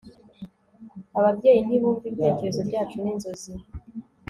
ababyeyi 1.17 1.61
ntibumva 1.63 2.03
ibitekerezo 2.07 2.61
byacu 2.69 2.95
ninzozi 3.01 3.53